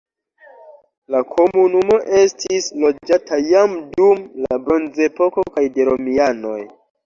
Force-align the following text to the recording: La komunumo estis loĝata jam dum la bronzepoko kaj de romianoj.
La 1.15 1.19
komunumo 1.33 1.97
estis 2.23 2.71
loĝata 2.85 3.41
jam 3.53 3.77
dum 4.01 4.27
la 4.49 4.61
bronzepoko 4.67 5.49
kaj 5.55 5.69
de 5.79 5.91
romianoj. 5.95 6.61